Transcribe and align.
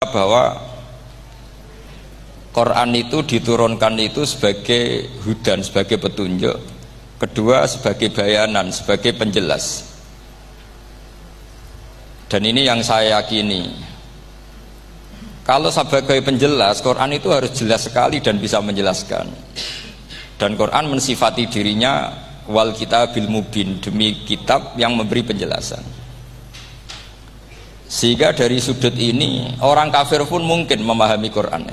bahwa 0.00 0.56
Quran 2.56 2.96
itu 2.96 3.20
diturunkan 3.20 4.00
itu 4.00 4.24
sebagai 4.24 5.12
hudan, 5.28 5.60
sebagai 5.60 6.00
petunjuk. 6.00 6.56
Kedua 7.20 7.68
sebagai 7.68 8.08
bayanan, 8.08 8.72
sebagai 8.72 9.12
penjelas. 9.12 9.92
Dan 12.32 12.48
ini 12.48 12.64
yang 12.64 12.80
saya 12.80 13.20
yakini. 13.20 13.76
Kalau 15.44 15.68
sebagai 15.68 16.16
penjelas, 16.24 16.80
Quran 16.80 17.20
itu 17.20 17.28
harus 17.28 17.52
jelas 17.52 17.84
sekali 17.84 18.24
dan 18.24 18.40
bisa 18.40 18.56
menjelaskan. 18.64 19.28
Dan 20.40 20.56
Quran 20.56 20.96
mensifati 20.96 21.44
dirinya 21.44 22.08
wal 22.48 22.72
kitabil 22.72 23.28
mubin 23.28 23.84
demi 23.84 24.24
kitab 24.24 24.80
yang 24.80 24.96
memberi 24.96 25.20
penjelasan. 25.28 25.99
Sehingga 27.90 28.30
dari 28.30 28.62
sudut 28.62 28.94
ini 28.94 29.58
orang 29.58 29.90
kafir 29.90 30.22
pun 30.22 30.46
mungkin 30.46 30.78
memahami 30.86 31.26
Quran. 31.26 31.66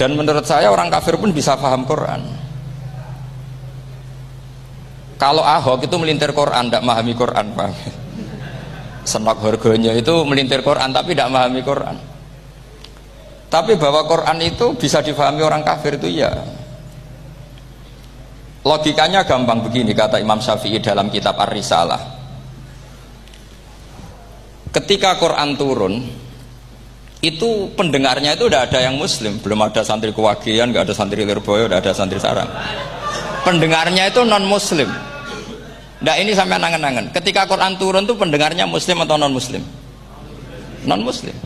Dan 0.00 0.16
menurut 0.16 0.48
saya 0.48 0.72
orang 0.72 0.88
kafir 0.88 1.20
pun 1.20 1.28
bisa 1.28 1.60
paham 1.60 1.84
Quran. 1.84 2.24
Kalau 5.20 5.44
Ahok 5.44 5.84
itu 5.84 5.92
melintir 6.00 6.32
Quran, 6.32 6.72
tidak 6.72 6.80
memahami 6.80 7.12
Quran, 7.12 7.46
paham? 7.52 7.76
Senok 9.04 9.44
harganya 9.44 9.92
itu 9.92 10.24
melintir 10.24 10.64
Quran 10.64 10.88
tapi 10.88 11.12
tidak 11.12 11.28
memahami 11.28 11.60
Quran. 11.60 11.96
Tapi 13.52 13.76
bahwa 13.76 14.08
Quran 14.08 14.40
itu 14.40 14.72
bisa 14.72 15.04
difahami 15.04 15.44
orang 15.44 15.60
kafir 15.60 16.00
itu 16.00 16.08
ya. 16.08 16.32
Logikanya 18.64 19.20
gampang 19.28 19.60
begini 19.60 19.92
kata 19.92 20.16
Imam 20.16 20.40
Syafi'i 20.40 20.80
dalam 20.80 21.12
kitab 21.12 21.36
Ar-Risalah 21.36 22.19
ketika 24.70 25.18
Quran 25.18 25.54
turun 25.54 26.06
itu 27.20 27.68
pendengarnya 27.76 28.32
itu 28.34 28.48
udah 28.48 28.64
ada 28.64 28.80
yang 28.80 28.96
muslim. 28.96 29.36
Belum 29.44 29.60
ada 29.60 29.84
santri 29.84 30.10
kewagian 30.10 30.72
nggak 30.72 30.88
ada 30.88 30.94
santri 30.96 31.22
lirboyo 31.22 31.68
udah 31.68 31.78
ada 31.78 31.92
santri 31.92 32.16
sarang. 32.16 32.48
Pendengarnya 33.44 34.08
itu 34.08 34.24
non 34.24 34.44
muslim 34.48 34.88
nah 36.00 36.16
ini 36.16 36.32
sampai 36.32 36.56
nangen-nangen 36.56 37.12
ketika 37.12 37.44
Quran 37.44 37.76
turun 37.76 38.08
tuh 38.08 38.16
pendengarnya 38.16 38.64
muslim 38.64 39.04
atau 39.04 39.20
non 39.20 39.36
muslim 39.36 39.60
non 40.88 41.00
muslim 41.04 41.36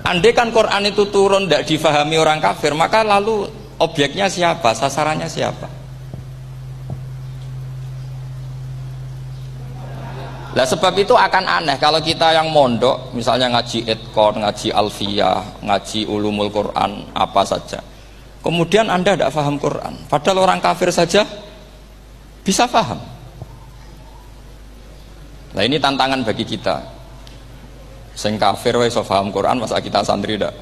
andai 0.00 0.32
kan 0.32 0.48
Quran 0.48 0.88
itu 0.88 1.12
turun 1.12 1.44
tidak 1.44 1.68
difahami 1.68 2.16
orang 2.16 2.40
kafir 2.40 2.72
maka 2.72 3.04
lalu 3.04 3.52
objeknya 3.76 4.32
siapa? 4.32 4.72
Sasarannya 4.72 5.28
siapa 5.28 5.68
Lah 10.56 10.64
sebab 10.64 10.96
itu 10.96 11.12
akan 11.12 11.44
aneh 11.44 11.76
kalau 11.76 12.00
kita 12.00 12.32
yang 12.32 12.48
mondok, 12.48 13.12
misalnya 13.12 13.52
ngaji 13.52 13.84
etkon, 13.84 14.40
ngaji 14.40 14.72
alfiyah, 14.72 15.60
ngaji 15.60 16.08
ulumul 16.08 16.48
Quran, 16.48 17.12
apa 17.12 17.44
saja. 17.44 17.76
Kemudian 18.40 18.88
Anda 18.88 19.12
tidak 19.12 19.36
paham 19.36 19.60
Quran. 19.60 20.08
Padahal 20.08 20.48
orang 20.48 20.64
kafir 20.64 20.88
saja 20.88 21.28
bisa 22.40 22.64
paham. 22.64 22.96
Nah 25.52 25.60
ini 25.60 25.76
tantangan 25.76 26.24
bagi 26.24 26.48
kita. 26.48 26.80
Sing 28.16 28.40
kafir 28.40 28.80
paham 29.04 29.28
Quran, 29.28 29.60
masa 29.60 29.76
kita 29.76 30.00
santri 30.00 30.40
tidak 30.40 30.56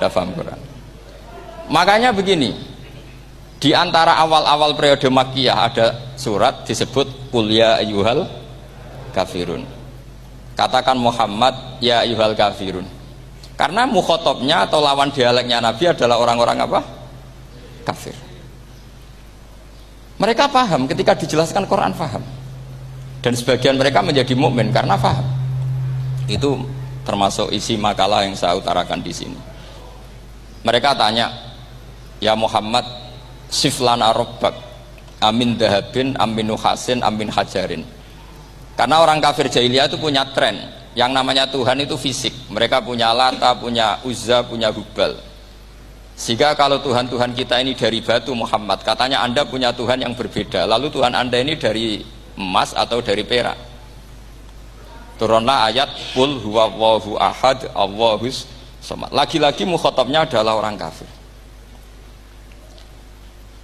tidak 0.00 0.08
paham 0.08 0.32
Quran. 0.32 0.60
Makanya 1.68 2.16
begini, 2.16 2.56
di 3.60 3.76
antara 3.76 4.16
awal-awal 4.24 4.72
periode 4.72 5.04
Makkiyah 5.12 5.58
ada 5.68 6.16
surat 6.16 6.64
disebut 6.64 7.28
kuliah 7.28 7.76
ayuhal 7.76 8.40
kafirun. 9.12 9.62
Katakan 10.56 10.96
Muhammad 10.96 11.78
ya 11.84 12.04
yuhal 12.04 12.34
kafirun. 12.34 12.84
Karena 13.54 13.86
mukhotobnya 13.86 14.66
atau 14.66 14.80
lawan 14.80 15.12
dialeknya 15.12 15.60
Nabi 15.60 15.92
adalah 15.92 16.18
orang-orang 16.18 16.58
apa? 16.64 16.80
kafir. 17.82 18.14
Mereka 20.22 20.54
paham 20.54 20.86
ketika 20.86 21.18
dijelaskan 21.18 21.66
Quran 21.66 21.92
paham. 21.98 22.22
Dan 23.22 23.34
sebagian 23.34 23.78
mereka 23.78 24.02
menjadi 24.02 24.34
mukmin 24.34 24.70
karena 24.70 24.94
paham. 24.94 25.26
Itu 26.30 26.62
termasuk 27.02 27.50
isi 27.50 27.74
makalah 27.74 28.22
yang 28.22 28.38
saya 28.38 28.54
utarakan 28.54 29.02
di 29.02 29.10
sini. 29.10 29.38
Mereka 30.62 30.94
tanya 30.94 31.30
ya 32.22 32.38
Muhammad 32.38 32.86
siflana 33.50 34.14
robbak 34.14 34.54
amin 35.18 35.58
dahabin 35.58 36.14
amin 36.22 36.54
nuhasin 36.54 37.02
amin 37.02 37.26
hajarin 37.30 37.82
karena 38.76 38.96
orang 39.04 39.20
kafir 39.20 39.52
jahiliyah 39.52 39.92
itu 39.92 40.00
punya 40.00 40.24
tren 40.32 40.82
yang 40.92 41.12
namanya 41.12 41.48
Tuhan 41.48 41.80
itu 41.80 41.96
fisik. 41.96 42.32
Mereka 42.52 42.84
punya 42.84 43.12
Lata, 43.16 43.56
punya 43.56 44.00
Uzza, 44.04 44.44
punya 44.44 44.68
Hubal. 44.68 45.16
Sehingga 46.12 46.52
kalau 46.52 46.78
Tuhan-Tuhan 46.84 47.32
kita 47.32 47.64
ini 47.64 47.72
dari 47.72 48.04
batu 48.04 48.36
Muhammad, 48.36 48.84
katanya 48.84 49.24
Anda 49.24 49.48
punya 49.48 49.72
Tuhan 49.72 50.04
yang 50.04 50.12
berbeda. 50.12 50.68
Lalu 50.68 50.92
Tuhan 50.92 51.16
Anda 51.16 51.40
ini 51.40 51.56
dari 51.56 52.04
emas 52.36 52.76
atau 52.76 53.00
dari 53.00 53.24
perak. 53.24 53.56
Turunlah 55.16 55.72
ayat 55.72 55.88
Qul 56.12 56.40
huwallahu 56.44 57.16
ahad 57.16 57.72
Allahus 57.72 58.44
samad. 58.84 59.08
Lagi-lagi 59.14 59.64
mukhotabnya 59.64 60.28
adalah 60.28 60.60
orang 60.60 60.76
kafir. 60.76 61.08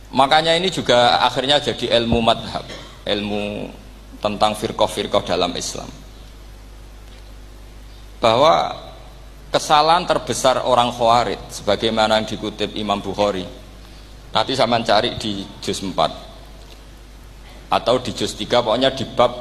Makanya 0.09 0.57
ini 0.57 0.73
juga 0.73 1.21
akhirnya 1.21 1.61
jadi 1.61 2.01
ilmu 2.01 2.25
madhab, 2.25 2.65
ilmu 3.05 3.69
tentang 4.19 4.55
firqah-firqah 4.59 5.23
dalam 5.25 5.55
Islam. 5.55 5.89
Bahwa 8.19 8.75
kesalahan 9.55 10.05
terbesar 10.05 10.67
orang 10.67 10.91
khawarid 10.93 11.39
sebagaimana 11.49 12.19
yang 12.21 12.27
dikutip 12.29 12.75
Imam 12.75 13.01
Bukhari 13.01 13.47
nanti 14.29 14.53
saya 14.53 14.69
mencari 14.69 15.17
di 15.17 15.41
juz 15.65 15.81
4 15.81 17.73
atau 17.73 17.97
di 18.03 18.13
juz 18.13 18.37
3 18.37 18.61
pokoknya 18.61 18.93
di 18.93 19.09
bab 19.17 19.33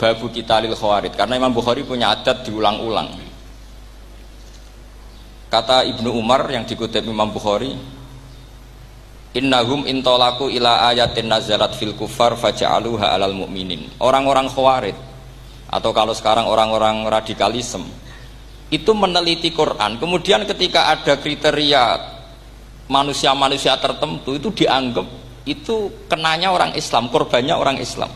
babu 0.00 0.32
kita 0.32 0.62
lil 0.64 0.72
khawarid 0.76 1.12
karena 1.18 1.36
Imam 1.36 1.52
Bukhari 1.52 1.84
punya 1.84 2.14
adat 2.14 2.46
diulang-ulang. 2.46 3.10
Kata 5.50 5.82
Ibnu 5.82 6.14
Umar 6.14 6.46
yang 6.46 6.62
dikutip 6.62 7.02
Imam 7.02 7.34
Bukhari 7.34 7.74
Innahum 9.30 9.86
intolaku 9.86 10.50
ila 10.50 10.90
ayatin 10.90 11.30
nazarat 11.30 11.78
fil 11.78 11.94
kufar 11.94 12.34
faja'aluha 12.34 13.14
alal 13.14 13.30
mu'minin. 13.30 13.86
Orang-orang 14.02 14.50
khawarid 14.50 14.98
Atau 15.70 15.94
kalau 15.94 16.10
sekarang 16.10 16.50
orang-orang 16.50 17.06
radikalisme 17.06 17.86
Itu 18.74 18.90
meneliti 18.90 19.54
Quran. 19.54 20.02
Kemudian 20.02 20.42
ketika 20.50 20.90
ada 20.90 21.14
kriteria 21.14 21.82
Manusia-manusia 22.90 23.78
tertentu 23.78 24.34
Itu 24.34 24.50
dianggap 24.50 25.06
Itu 25.46 25.94
kenanya 26.10 26.50
orang 26.50 26.74
Islam 26.74 27.06
Korbannya 27.06 27.54
orang 27.54 27.78
Islam. 27.78 28.10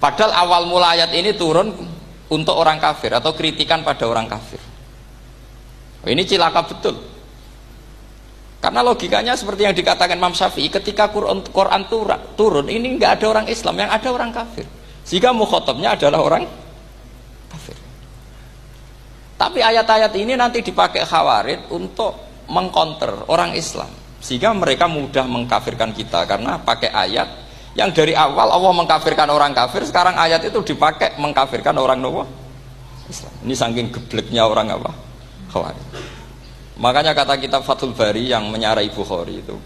Padahal 0.00 0.32
awal 0.32 0.64
mula 0.64 0.96
ayat 0.96 1.12
ini 1.12 1.36
turun 1.36 1.76
Untuk 2.32 2.56
orang 2.56 2.80
kafir 2.80 3.12
Atau 3.12 3.36
kritikan 3.36 3.84
pada 3.84 4.08
orang 4.08 4.24
kafir. 4.24 4.60
Ini 6.08 6.24
cilaka 6.24 6.64
betul 6.64 7.07
karena 8.68 8.84
logikanya 8.84 9.32
seperti 9.32 9.64
yang 9.64 9.72
dikatakan 9.72 10.12
Imam 10.12 10.36
Syafi'i, 10.36 10.68
ketika 10.68 11.08
Quran, 11.08 11.40
Quran 11.40 11.88
turun, 12.36 12.68
ini 12.68 13.00
nggak 13.00 13.16
ada 13.16 13.26
orang 13.32 13.46
Islam, 13.48 13.80
yang 13.80 13.88
ada 13.88 14.12
orang 14.12 14.28
kafir. 14.28 14.68
Sehingga 15.08 15.32
mukhotabnya 15.32 15.96
adalah 15.96 16.20
orang 16.20 16.44
kafir. 17.48 17.72
Tapi 19.40 19.64
ayat-ayat 19.64 20.12
ini 20.20 20.36
nanti 20.36 20.60
dipakai 20.60 21.00
khawarid 21.00 21.72
untuk 21.72 22.12
mengkonter 22.52 23.32
orang 23.32 23.56
Islam. 23.56 23.88
Sehingga 24.20 24.52
mereka 24.52 24.84
mudah 24.84 25.24
mengkafirkan 25.24 25.96
kita 25.96 26.28
karena 26.28 26.60
pakai 26.60 26.92
ayat 26.92 27.48
yang 27.72 27.88
dari 27.88 28.12
awal 28.12 28.52
Allah 28.52 28.84
mengkafirkan 28.84 29.32
orang 29.32 29.56
kafir, 29.56 29.80
sekarang 29.88 30.12
ayat 30.20 30.44
itu 30.44 30.60
dipakai 30.60 31.16
mengkafirkan 31.16 31.72
orang 31.80 32.04
Islam. 33.08 33.32
Ini 33.48 33.54
saking 33.56 33.96
gebleknya 33.96 34.44
orang 34.44 34.76
apa? 34.76 34.92
Khawarid. 35.56 36.17
Makanya 36.78 37.12
kata 37.14 37.42
kitab 37.42 37.66
Fathul 37.66 37.92
Bari 37.92 38.30
yang 38.30 38.46
menyarai 38.54 38.86
Bukhari 38.94 39.42
itu 39.42 39.58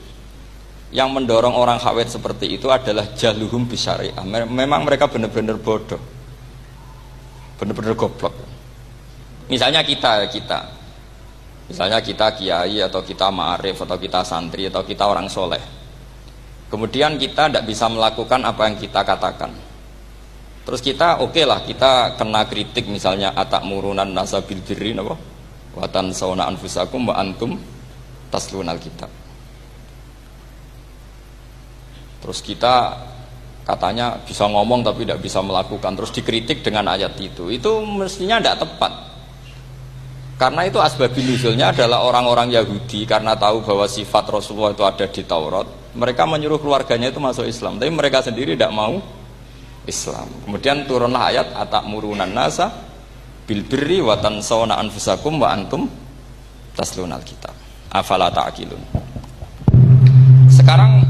yang 0.93 1.09
mendorong 1.09 1.57
orang 1.57 1.81
khawet 1.81 2.13
seperti 2.13 2.61
itu 2.61 2.69
adalah 2.69 3.17
jahluhum 3.17 3.65
bisyariah. 3.65 4.21
Memang 4.45 4.85
mereka 4.85 5.09
benar-benar 5.09 5.57
bodoh. 5.57 5.99
Benar-benar 7.57 7.97
goblok. 7.97 8.37
Misalnya 9.49 9.81
kita, 9.81 10.29
kita. 10.29 10.61
Misalnya 11.73 12.05
kita 12.05 12.37
kiai 12.37 12.85
atau 12.85 13.01
kita 13.01 13.33
ma'arif 13.33 13.81
atau 13.81 13.97
kita 13.97 14.21
santri 14.21 14.69
atau 14.69 14.85
kita 14.85 15.09
orang 15.09 15.33
soleh. 15.33 15.61
Kemudian 16.69 17.17
kita 17.17 17.49
tidak 17.49 17.65
bisa 17.65 17.89
melakukan 17.89 18.45
apa 18.45 18.69
yang 18.69 18.77
kita 18.77 19.01
katakan. 19.01 19.53
Terus 20.63 20.81
kita 20.85 21.25
oke 21.25 21.33
okay 21.33 21.45
lah 21.49 21.65
kita 21.65 22.21
kena 22.21 22.45
kritik 22.45 22.87
misalnya 22.87 23.33
atak 23.33 23.65
murunan 23.65 24.07
nasabil 24.13 24.61
birri 24.61 24.93
apa? 24.93 25.32
Watan 25.79 26.13
sauna 26.13 26.49
anfusakum 26.49 27.09
wa 27.09 27.17
antum 27.17 27.57
taslunal 28.29 28.81
kitab 28.81 29.09
terus 32.23 32.39
kita 32.45 32.97
katanya 33.63 34.19
bisa 34.23 34.47
ngomong 34.51 34.83
tapi 34.83 35.07
tidak 35.07 35.23
bisa 35.23 35.39
melakukan. 35.43 35.95
Terus 35.95 36.11
dikritik 36.15 36.67
dengan 36.67 36.91
ayat 36.91 37.15
itu. 37.19 37.49
Itu 37.51 37.83
mestinya 37.87 38.43
tidak 38.43 38.67
tepat. 38.67 38.93
Karena 40.39 40.67
itu 40.67 40.83
asbabun 40.83 41.23
nuzulnya 41.23 41.71
adalah 41.71 42.03
orang-orang 42.03 42.51
Yahudi 42.51 43.07
karena 43.07 43.39
tahu 43.39 43.63
bahwa 43.63 43.87
sifat 43.87 44.27
Rasulullah 44.27 44.75
itu 44.75 44.83
ada 44.83 45.07
di 45.07 45.23
Taurat. 45.23 45.67
Mereka 45.95 46.27
menyuruh 46.27 46.59
keluarganya 46.59 47.15
itu 47.15 47.23
masuk 47.23 47.47
Islam. 47.47 47.79
Tapi 47.79 47.93
mereka 47.95 48.27
sendiri 48.27 48.59
tidak 48.59 48.75
mau 48.75 48.99
Islam. 49.87 50.27
Kemudian 50.43 50.83
turunlah 50.91 51.31
ayat 51.31 51.55
atak 51.55 51.87
murunan 51.87 52.27
nasa 52.27 52.82
bil 53.49 53.63
birri 53.67 53.99
wa 54.03 54.19
tansawna 54.19 54.79
anfusakum 54.79 55.39
wa 55.43 55.53
antum 55.53 55.91
taslunal 56.75 57.23
kitab 57.27 57.53
afala 57.93 58.33
ta'qilun 58.33 58.81
sekarang 60.49 61.05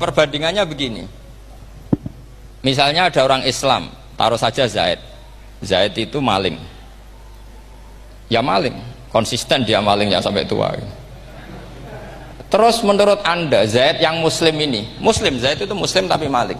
perbandingannya 0.00 0.64
begini 0.64 1.18
Misalnya 2.58 3.06
ada 3.06 3.22
orang 3.22 3.46
Islam, 3.46 3.88
taruh 4.18 4.38
saja 4.38 4.66
Zaid. 4.66 4.98
Zaid 5.62 5.94
itu 5.94 6.18
maling. 6.18 6.58
Ya 8.26 8.42
maling, 8.42 8.74
konsisten 9.14 9.62
dia 9.62 9.78
malingnya 9.78 10.18
sampai 10.18 10.44
tua. 10.44 10.74
Terus 12.48 12.82
menurut 12.82 13.22
Anda, 13.22 13.62
Zaid 13.68 14.02
yang 14.02 14.18
muslim 14.18 14.58
ini, 14.58 14.84
muslim, 14.98 15.38
Zaid 15.38 15.62
itu 15.62 15.74
muslim 15.76 16.10
tapi 16.10 16.26
maling. 16.26 16.58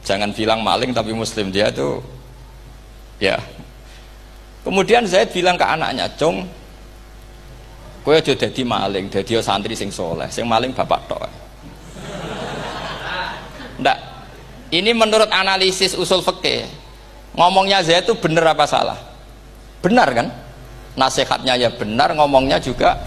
Jangan 0.00 0.32
bilang 0.32 0.64
maling 0.64 0.96
tapi 0.96 1.12
muslim, 1.12 1.52
dia 1.52 1.68
itu 1.68 2.00
ya. 3.20 3.36
Kemudian 4.60 5.08
Zaid 5.08 5.32
bilang 5.32 5.56
ke 5.56 5.64
anaknya, 5.64 6.04
"Cung, 6.20 6.44
kowe 8.04 8.12
aja 8.12 8.36
dadi 8.36 8.60
maling, 8.60 9.08
dadi 9.08 9.40
santri 9.40 9.72
sing 9.72 9.88
soleh, 9.88 10.28
sing 10.28 10.44
maling 10.44 10.76
bapak 10.76 11.00
tok." 11.08 11.24
Ndak, 13.80 13.98
ini 14.76 14.92
menurut 14.92 15.32
analisis 15.32 15.96
usul 15.96 16.20
fikih. 16.20 16.68
Ngomongnya 17.32 17.80
Zaid 17.80 18.04
itu 18.04 18.12
benar 18.20 18.52
apa 18.52 18.68
salah? 18.68 18.98
Benar 19.80 20.08
kan? 20.12 20.28
Nasihatnya 20.98 21.56
ya 21.56 21.72
benar, 21.72 22.12
ngomongnya 22.12 22.60
juga 22.60 23.00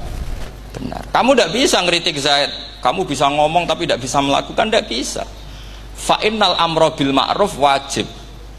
benar. 0.74 1.06
Kamu 1.14 1.38
tidak 1.38 1.50
bisa 1.54 1.78
ngeritik 1.86 2.18
Zaid. 2.18 2.50
Kamu 2.82 3.06
bisa 3.06 3.30
ngomong 3.30 3.70
tapi 3.70 3.86
tidak 3.86 4.02
bisa 4.02 4.18
melakukan, 4.20 4.68
tidak 4.68 4.90
bisa. 4.90 5.24
Fa'innal 5.94 6.58
amro 6.58 6.92
bil 6.98 7.14
ma'ruf 7.14 7.56
wajib. 7.62 8.10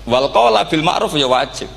Wal 0.07 0.31
bil 0.71 0.85
ma'ruf 0.87 1.13
ya 1.19 1.27
wajib. 1.27 1.69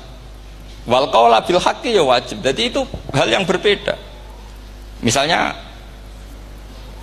Wal 0.88 1.12
qawla 1.12 1.44
bil 1.44 1.60
haqqi 1.60 1.94
ya 1.94 2.02
wajib. 2.02 2.40
Jadi 2.40 2.72
itu 2.72 2.80
hal 3.12 3.28
yang 3.28 3.44
berbeda. 3.44 3.94
Misalnya 5.04 5.52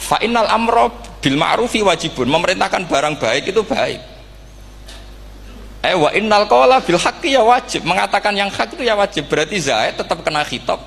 fa'innal 0.01 0.49
amro 0.49 0.89
bil 1.21 1.37
ma'rufi 1.37 1.85
wajibun. 1.85 2.25
Memerintahkan 2.25 2.89
barang 2.89 3.15
baik 3.21 3.53
itu 3.53 3.61
baik 3.61 4.15
Eh 5.85 5.93
wa 5.93 6.09
innal 6.17 6.49
bil 6.81 6.97
haqqi 6.97 7.37
ya 7.37 7.45
wajib. 7.45 7.85
Mengatakan 7.85 8.33
yang 8.33 8.49
hak 8.49 8.73
itu 8.73 8.81
ya 8.81 8.97
wajib. 8.97 9.29
Berarti 9.29 9.61
Zaid 9.61 10.01
tetap 10.01 10.25
kena 10.25 10.41
khitab. 10.41 10.81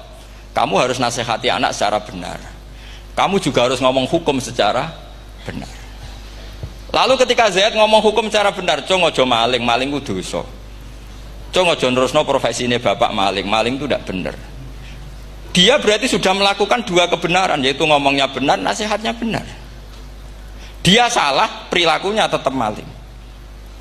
Kamu 0.51 0.75
harus 0.75 0.99
nasihati 0.99 1.47
anak 1.47 1.71
secara 1.71 2.03
benar. 2.03 2.43
Kamu 3.15 3.39
juga 3.39 3.71
harus 3.71 3.79
ngomong 3.79 4.11
hukum 4.11 4.43
secara 4.43 4.91
benar. 5.47 5.71
Lalu 6.91 7.15
ketika 7.23 7.47
Zaid 7.47 7.79
ngomong 7.79 8.03
hukum 8.03 8.27
secara 8.27 8.51
benar, 8.51 8.83
cung 8.83 9.07
ojo 9.07 9.23
maling, 9.23 9.63
maling 9.63 9.95
dosa. 10.03 10.43
Cung 11.49 11.65
ojo 11.65 11.87
nerusno 11.89 12.23
profesi 12.29 12.69
ini 12.69 12.77
bapak 12.77 13.11
maling, 13.11 13.47
maling 13.49 13.81
itu 13.81 13.89
tidak 13.89 14.05
benar. 14.05 14.35
Dia 15.57 15.81
berarti 15.81 16.07
sudah 16.07 16.37
melakukan 16.37 16.85
dua 16.85 17.09
kebenaran, 17.09 17.59
yaitu 17.65 17.83
ngomongnya 17.89 18.29
benar, 18.29 18.61
nasihatnya 18.61 19.17
benar. 19.17 19.43
Dia 20.85 21.09
salah, 21.09 21.67
perilakunya 21.73 22.29
tetap 22.29 22.53
maling. 22.53 22.87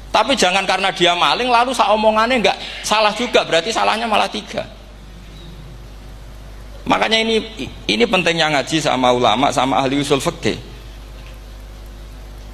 Tapi 0.09 0.33
jangan 0.33 0.63
karena 0.63 0.89
dia 0.95 1.13
maling 1.13 1.51
lalu 1.51 1.75
sak 1.75 1.91
omongannya 1.93 2.41
nggak 2.41 2.57
salah 2.81 3.11
juga, 3.13 3.43
berarti 3.43 3.69
salahnya 3.69 4.07
malah 4.07 4.31
tiga. 4.31 4.65
Makanya 6.87 7.19
ini 7.19 7.43
ini 7.85 8.03
pentingnya 8.07 8.47
ngaji 8.57 8.79
sama 8.79 9.11
ulama 9.11 9.51
sama 9.51 9.83
ahli 9.83 9.99
usul 9.99 10.23
fikih. 10.23 10.55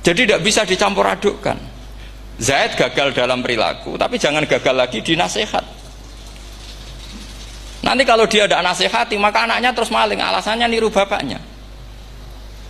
Jadi 0.03 0.27
tidak 0.27 0.41
bisa 0.43 0.65
dicampur 0.67 1.05
adukkan. 1.05 1.72
Zaid 2.41 2.73
gagal 2.73 3.13
dalam 3.13 3.45
perilaku, 3.45 3.93
tapi 3.95 4.17
jangan 4.17 4.43
gagal 4.49 4.73
lagi 4.73 4.99
di 5.05 5.13
nasihat. 5.13 5.61
Nanti 7.83 8.07
kalau 8.07 8.23
dia 8.25 8.47
tidak 8.47 8.63
nasihati, 8.63 9.19
maka 9.19 9.43
anaknya 9.43 9.75
terus 9.75 9.91
maling. 9.91 10.17
Alasannya 10.17 10.71
niru 10.71 10.87
bapaknya. 10.87 11.37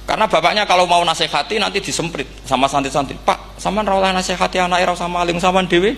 Karena 0.04 0.26
bapaknya 0.28 0.66
kalau 0.66 0.84
mau 0.90 1.06
nasihati 1.06 1.62
nanti 1.62 1.80
disemprit 1.80 2.28
sama 2.44 2.66
santri-santri. 2.68 3.16
Pak, 3.22 3.56
sama 3.62 3.86
rawlah 3.86 4.12
nasihati 4.12 4.60
anak 4.60 4.84
era 4.84 4.94
sama 4.98 5.24
maling 5.24 5.38
sama 5.40 5.64
dewi 5.64 5.96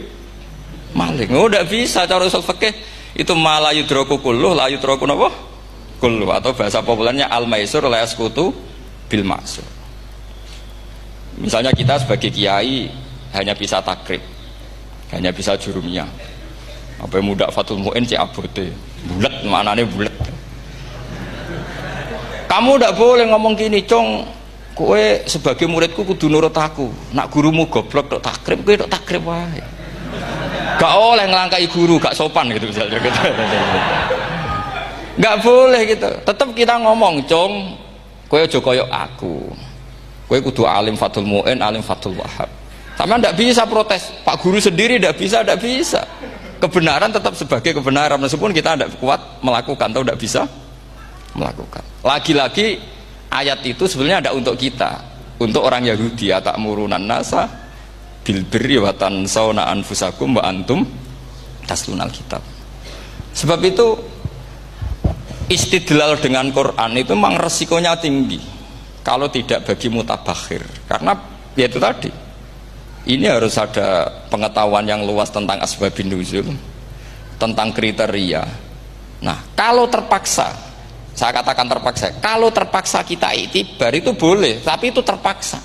maling. 0.93 1.31
Oh, 1.33 1.47
udah 1.49 1.63
bisa 1.65 2.05
cara 2.05 2.27
usul 2.27 2.43
itu 3.15 3.31
malah 3.31 3.71
yudroku 3.71 4.19
kulluh, 4.19 4.51
la 4.51 4.67
yudroku 4.67 5.07
napa? 5.07 5.31
Kulluh 6.03 6.27
atau 6.35 6.51
bahasa 6.51 6.83
populernya 6.83 7.31
al 7.31 7.47
maisur 7.47 7.87
la 7.87 8.03
yaskutu 8.03 8.51
bil 9.07 9.23
maksur. 9.23 9.63
Misalnya 11.39 11.71
kita 11.71 12.03
sebagai 12.03 12.29
kiai 12.31 12.91
hanya 13.35 13.53
bisa 13.53 13.83
takrib, 13.83 14.23
hanya 15.11 15.29
bisa 15.29 15.59
jurumnya. 15.59 16.07
Apa 16.95 17.19
yang 17.19 17.35
muda 17.35 17.51
fatul 17.51 17.77
muin 17.83 18.07
cek 18.07 18.17
abote, 18.17 18.71
bulat 19.03 19.35
mana 19.43 19.75
nih 19.75 19.83
bulat 19.83 20.15
kamu 22.55 22.79
tidak 22.79 22.95
boleh 22.95 23.25
ngomong 23.35 23.53
gini 23.57 23.83
cong 23.83 24.23
kue 24.71 25.27
sebagai 25.27 25.67
muridku 25.67 26.07
kudu 26.07 26.31
nurut 26.31 26.55
aku. 26.55 26.87
Nak 27.11 27.27
gurumu 27.27 27.67
goblok 27.67 28.07
dok 28.07 28.23
takrib 28.23 28.63
kue 28.63 28.79
dok 28.79 28.87
takrib 28.87 29.27
wae. 29.27 29.59
Gak 30.79 30.93
oleh 30.95 31.27
ngelangkai 31.27 31.67
guru 31.67 31.99
gak 31.99 32.15
sopan 32.15 32.47
gitu 32.55 32.71
misalnya 32.71 32.95
gitu. 33.03 33.19
Gak 35.23 35.35
boleh 35.43 35.81
gitu. 35.83 36.09
Tetap 36.23 36.49
kita 36.55 36.79
ngomong 36.79 37.27
cong 37.27 37.75
kue 38.31 38.47
ojo 38.47 38.59
koyok 38.63 38.87
aku. 38.87 39.35
Kue 40.31 40.39
kudu 40.39 40.63
alim 40.63 40.95
fatul 40.95 41.27
mu'in 41.27 41.59
alim 41.59 41.83
fatul 41.83 42.15
wahab 42.15 42.47
sama 42.95 43.19
ndak 43.19 43.35
bisa 43.35 43.67
protes. 43.67 44.23
Pak 44.23 44.39
guru 44.39 44.57
sendiri 44.57 44.95
ndak 44.99 45.19
bisa 45.19 45.43
ndak 45.43 45.59
bisa. 45.59 46.01
Kebenaran 46.63 47.11
tetap 47.11 47.35
sebagai 47.35 47.75
kebenaran. 47.75 48.15
Meskipun 48.17 48.55
kita 48.55 48.79
tidak 48.79 48.95
kuat 49.03 49.19
melakukan 49.43 49.91
atau 49.91 50.01
tidak 50.07 50.19
bisa 50.19 50.41
melakukan. 51.35 51.83
Lagi-lagi 52.01 52.79
ayat 53.27 53.59
itu 53.67 53.83
sebenarnya 53.83 54.23
ada 54.23 54.31
untuk 54.31 54.55
kita, 54.55 54.95
untuk 55.43 55.67
orang 55.67 55.83
Yahudi 55.83 56.31
ya 56.31 56.39
tak 56.39 56.55
murunan 56.55 57.03
nasa 57.03 57.51
bil 58.23 58.41
birri 58.47 58.79
wa 58.79 58.95
tansawna 58.95 59.67
anfusakum 59.69 60.39
wa 60.39 60.43
antum 60.47 60.87
taslunal 61.67 62.09
kitab. 62.09 62.39
Sebab 63.35 63.59
itu 63.67 63.99
istidlal 65.51 66.15
dengan 66.23 66.47
Quran 66.55 66.91
itu 66.95 67.11
memang 67.11 67.35
resikonya 67.35 67.99
tinggi. 67.99 68.39
Kalau 69.03 69.29
tidak 69.29 69.67
bagi 69.69 69.91
mutabakhir 69.91 70.65
karena 70.89 71.13
ya 71.53 71.69
itu 71.69 71.77
tadi 71.77 72.24
ini 73.05 73.25
harus 73.29 73.53
ada 73.61 74.09
pengetahuan 74.33 74.85
yang 74.85 75.05
luas 75.05 75.29
tentang 75.29 75.61
asbabun 75.61 76.09
nuzul 76.09 76.49
tentang 77.37 77.69
kriteria. 77.69 78.43
Nah 79.21 79.37
kalau 79.53 79.85
terpaksa 79.85 80.51
saya 81.15 81.31
katakan 81.31 81.69
terpaksa 81.69 82.17
kalau 82.19 82.49
terpaksa 82.49 83.05
kita 83.05 83.31
itibar 83.37 83.93
itu 83.93 84.11
boleh 84.17 84.59
tapi 84.65 84.89
itu 84.89 85.05
terpaksa. 85.05 85.61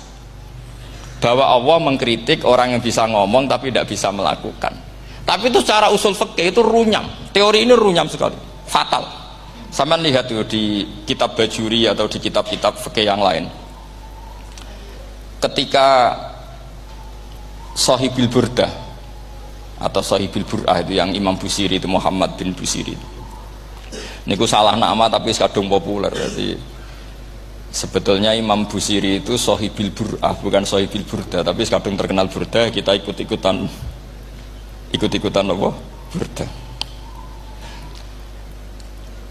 Bahwa 1.21 1.45
Allah 1.53 1.77
mengkritik 1.81 2.41
orang 2.45 2.77
yang 2.77 2.81
bisa 2.81 3.05
ngomong 3.05 3.45
tapi 3.45 3.69
tidak 3.69 3.89
bisa 3.89 4.09
melakukan. 4.09 4.73
Tapi 5.21 5.53
itu 5.53 5.61
secara 5.61 5.93
usul 5.93 6.17
fikih 6.17 6.49
itu 6.49 6.65
runyam. 6.65 7.05
Teori 7.29 7.61
ini 7.61 7.77
runyam 7.77 8.09
sekali. 8.09 8.33
Fatal. 8.65 9.05
Sama 9.69 10.01
lihat 10.01 10.27
tuh 10.27 10.43
di 10.49 10.83
kitab 11.05 11.37
bajuri 11.37 11.85
atau 11.85 12.09
di 12.09 12.17
kitab-kitab 12.17 12.73
fikih 12.73 13.05
yang 13.05 13.21
lain. 13.21 13.45
Ketika 15.37 16.17
Sohibil 17.71 18.27
Burdah 18.27 18.71
atau 19.81 20.01
Sohibil 20.05 20.45
Bur'ah 20.45 20.77
itu 20.85 20.93
yang 20.93 21.09
Imam 21.17 21.33
Busiri 21.33 21.81
itu 21.81 21.89
Muhammad 21.89 22.37
bin 22.37 22.53
Busiri 22.53 22.93
niku 24.29 24.45
salah 24.45 24.77
nama 24.77 25.09
tapi 25.09 25.33
kadung 25.33 25.65
populer 25.65 26.13
jadi 26.13 26.53
sebetulnya 27.73 28.37
Imam 28.37 28.69
Busiri 28.69 29.25
itu 29.25 29.33
sohibil 29.33 29.89
bur'ah 29.89 30.37
bukan 30.37 30.61
sohibil 30.61 31.01
burda 31.01 31.41
tapi 31.41 31.65
kadung 31.65 31.97
terkenal 31.97 32.29
burda 32.29 32.69
kita 32.69 32.93
ikut-ikutan 33.01 33.65
ikut-ikutan 34.93 35.45
apa? 35.49 35.69
burda 36.13 36.45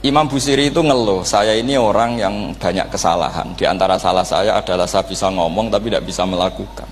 Imam 0.00 0.26
Busiri 0.26 0.72
itu 0.72 0.80
ngeluh 0.80 1.22
saya 1.22 1.52
ini 1.52 1.76
orang 1.76 2.16
yang 2.16 2.56
banyak 2.56 2.88
kesalahan. 2.88 3.52
Di 3.52 3.68
antara 3.68 4.00
salah 4.00 4.24
saya 4.24 4.56
adalah 4.56 4.88
saya 4.88 5.04
bisa 5.04 5.28
ngomong 5.28 5.68
tapi 5.68 5.92
tidak 5.92 6.08
bisa 6.08 6.24
melakukan 6.24 6.88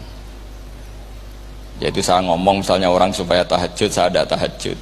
yaitu 1.78 2.02
saya 2.02 2.18
ngomong 2.26 2.62
misalnya 2.62 2.90
orang 2.90 3.14
supaya 3.14 3.46
tahajud 3.46 3.90
saya 3.90 4.10
tidak 4.10 4.26
tahajud. 4.34 4.78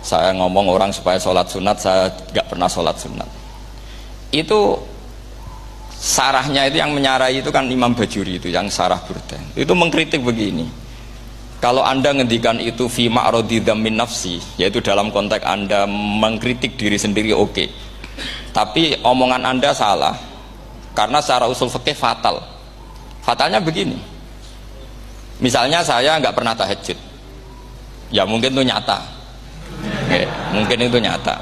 Saya 0.00 0.32
ngomong 0.32 0.70
orang 0.72 0.90
supaya 0.94 1.20
sholat 1.20 1.44
sunat 1.50 1.76
saya 1.76 2.08
nggak 2.32 2.46
pernah 2.46 2.70
sholat 2.70 2.96
sunat. 2.96 3.28
Itu 4.30 4.78
sarahnya 5.90 6.64
itu 6.70 6.80
yang 6.80 6.96
menyarai 6.96 7.44
itu 7.44 7.50
kan 7.52 7.68
Imam 7.68 7.92
Bajuri 7.92 8.40
itu 8.40 8.48
yang 8.48 8.72
sarah 8.72 8.96
burda 9.04 9.36
itu 9.58 9.72
mengkritik 9.74 10.22
begini. 10.22 10.64
Kalau 11.60 11.84
anda 11.84 12.16
ngendikan 12.16 12.56
itu 12.56 12.88
fi 12.88 13.12
ma'rodi 13.12 13.60
min 13.76 14.00
nafsi 14.00 14.40
yaitu 14.56 14.80
dalam 14.80 15.12
konteks 15.12 15.44
anda 15.44 15.84
mengkritik 15.90 16.80
diri 16.80 16.96
sendiri 16.96 17.36
oke. 17.36 17.52
Okay. 17.52 17.68
tapi 18.50 18.98
omongan 19.06 19.44
anda 19.44 19.70
salah 19.70 20.16
karena 20.96 21.20
secara 21.20 21.50
usul 21.50 21.68
fikih 21.68 21.98
fatal. 21.98 22.40
Fatalnya 23.20 23.60
begini 23.60 24.19
misalnya 25.40 25.80
saya 25.82 26.20
nggak 26.20 26.36
pernah 26.36 26.54
tahajud 26.54 27.10
ya 28.12 28.26
mungkin 28.26 28.52
itu 28.52 28.64
nyata. 28.66 28.98
Okay. 30.10 30.26
mungkin 30.52 30.78
itu 30.90 30.98
nyata. 30.98 31.38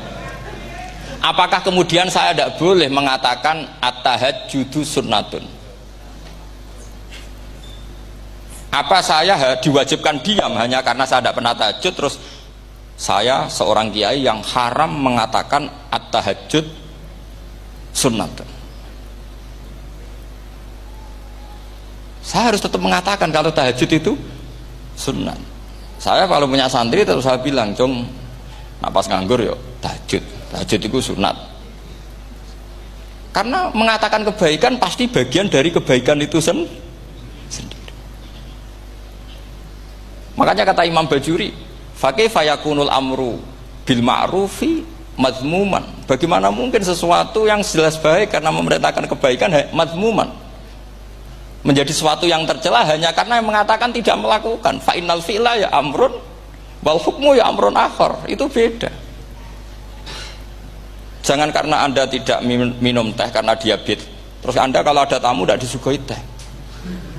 Apakah 1.18 1.64
kemudian 1.64 2.06
saya 2.06 2.30
tidak 2.30 2.60
boleh 2.60 2.86
mengatakan 2.86 3.66
at-tahajjudu 3.82 4.86
sunnatun? 4.86 5.42
Apa 8.70 9.02
saya 9.02 9.58
diwajibkan 9.58 10.22
diam 10.22 10.54
hanya 10.54 10.84
karena 10.84 11.02
saya 11.08 11.24
tidak 11.24 11.40
pernah 11.40 11.56
tahajud? 11.56 11.92
Terus 11.96 12.14
saya 12.94 13.50
seorang 13.50 13.90
kiai 13.90 14.22
yang 14.22 14.38
haram 14.44 14.92
mengatakan 14.92 15.66
at-tahajjud 15.90 16.68
sunnatun 17.96 18.57
saya 22.28 22.52
harus 22.52 22.60
tetap 22.60 22.76
mengatakan 22.76 23.32
kalau 23.32 23.48
tahajud 23.48 23.88
itu 23.88 24.12
sunnah. 24.92 25.36
Saya 25.96 26.28
kalau 26.28 26.44
punya 26.44 26.68
santri 26.68 27.08
terus 27.08 27.24
saya 27.24 27.40
bilang 27.40 27.72
cung 27.72 28.04
napas 28.84 29.08
nganggur 29.08 29.40
yuk 29.40 29.56
tahajud. 29.80 30.20
Tahajud 30.52 30.80
itu 30.84 30.98
sunat 31.00 31.48
karena 33.38 33.70
mengatakan 33.70 34.26
kebaikan 34.26 34.82
pasti 34.82 35.06
bagian 35.06 35.46
dari 35.46 35.70
kebaikan 35.70 36.18
itu 36.18 36.42
sen 36.42 36.66
sendiri. 37.46 37.92
Makanya 40.34 40.66
kata 40.66 40.82
Imam 40.88 41.06
Bajuri 41.06 41.54
fakih 41.94 42.26
fayakunul 42.26 42.90
amru 42.90 43.38
bil 43.86 44.02
ma'rufi 44.02 44.82
mazmuman 45.14 45.82
bagaimana 46.06 46.50
mungkin 46.50 46.82
sesuatu 46.82 47.46
yang 47.46 47.62
jelas 47.62 47.94
baik 47.98 48.34
karena 48.34 48.50
memerintahkan 48.50 49.06
kebaikan 49.06 49.50
mazmuman 49.70 50.30
menjadi 51.66 51.90
sesuatu 51.90 52.24
yang 52.24 52.46
tercela 52.46 52.86
hanya 52.86 53.10
karena 53.10 53.42
mengatakan 53.42 53.90
tidak 53.90 54.14
melakukan 54.18 54.78
fa 54.78 54.94
innal 54.94 55.18
fi'la 55.18 55.58
ya 55.58 55.68
amrun 55.74 56.14
wal 56.86 57.00
hukmu 57.02 57.34
ya 57.34 57.50
amrun 57.50 57.74
akhar 57.74 58.22
itu 58.30 58.46
beda 58.46 58.88
Jangan 61.28 61.52
karena 61.52 61.84
Anda 61.84 62.08
tidak 62.08 62.40
minum 62.80 63.12
teh 63.12 63.28
karena 63.28 63.52
diabetes. 63.52 64.08
Terus 64.40 64.56
Anda 64.56 64.80
kalau 64.80 65.04
ada 65.04 65.20
tamu 65.20 65.44
tidak 65.44 65.60
disuguhi 65.60 66.00
teh. 66.08 66.16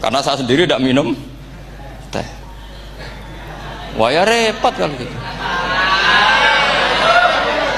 Karena 0.02 0.18
saya 0.26 0.42
sendiri 0.42 0.66
tidak 0.66 0.82
minum 0.82 1.14
teh. 2.10 2.26
Wah 4.02 4.10
ya 4.10 4.26
repot 4.26 4.74
kalau 4.74 4.98
gitu. 4.98 5.14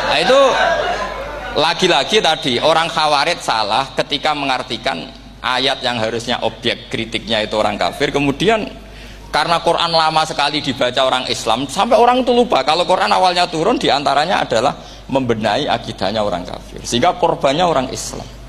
Nah 0.07 0.17
itu 0.23 0.39
lagi-lagi 1.59 2.17
tadi 2.23 2.53
orang 2.63 2.87
khawarid 2.87 3.43
salah 3.43 3.91
ketika 3.99 4.31
mengartikan 4.31 5.11
ayat 5.41 5.81
yang 5.81 5.97
harusnya 5.97 6.39
objek 6.45 6.87
kritiknya 6.87 7.43
itu 7.43 7.57
orang 7.57 7.75
kafir. 7.75 8.13
Kemudian 8.13 8.69
karena 9.33 9.59
Quran 9.61 9.91
lama 9.91 10.21
sekali 10.23 10.61
dibaca 10.61 11.01
orang 11.03 11.25
Islam 11.27 11.65
sampai 11.67 11.97
orang 11.97 12.21
itu 12.21 12.31
lupa. 12.31 12.61
Kalau 12.61 12.85
Quran 12.85 13.09
awalnya 13.11 13.49
turun 13.49 13.75
di 13.81 13.89
antaranya 13.89 14.45
adalah 14.45 14.77
membenahi 15.11 15.67
akidahnya 15.67 16.21
orang 16.23 16.47
kafir. 16.47 16.81
Sehingga 16.85 17.17
korbannya 17.17 17.65
orang 17.65 17.89
Islam 17.91 18.40